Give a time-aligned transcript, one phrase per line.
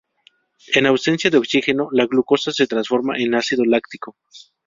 [0.73, 4.15] En ausencia de oxígeno, la glucosa se transforma en ácido láctico.